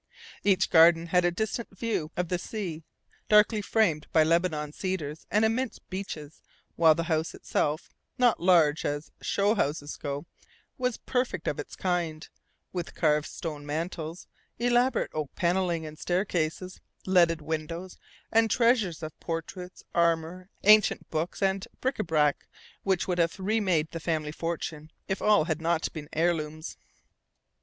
Each 0.43 0.67
garden 0.67 1.05
had 1.05 1.25
a 1.25 1.29
distant 1.31 1.77
view 1.77 2.09
of 2.17 2.27
the 2.29 2.39
sea, 2.39 2.81
darkly 3.29 3.61
framed 3.61 4.07
by 4.11 4.23
Lebanon 4.23 4.73
cedars 4.73 5.27
and 5.29 5.45
immense 5.45 5.77
beeches, 5.77 6.41
while 6.75 6.95
the 6.95 7.03
house 7.03 7.35
itself 7.35 7.91
not 8.17 8.39
large 8.39 8.83
as 8.83 9.11
"show" 9.21 9.53
houses 9.53 9.97
go 9.97 10.25
was 10.75 10.97
perfect 10.97 11.47
of 11.47 11.59
its 11.59 11.75
kind, 11.75 12.27
with 12.73 12.95
carved 12.95 13.27
stone 13.27 13.63
mantels, 13.63 14.25
elaborate 14.57 15.11
oak 15.13 15.35
panelling 15.35 15.85
and 15.85 15.99
staircases, 15.99 16.81
leaded 17.05 17.39
windows, 17.39 17.99
and 18.31 18.49
treasures 18.49 19.03
of 19.03 19.19
portraits, 19.19 19.83
armour, 19.93 20.49
ancient 20.63 21.07
books, 21.11 21.43
and 21.43 21.67
bric 21.79 21.97
à 21.97 22.07
brac 22.07 22.47
which 22.81 23.07
would 23.07 23.19
have 23.19 23.39
remade 23.39 23.91
the 23.91 23.99
family 23.99 24.31
fortune 24.31 24.89
if 25.07 25.21
all 25.21 25.43
had 25.43 25.61
not 25.61 25.93
been 25.93 26.09
heirlooms. 26.11 26.75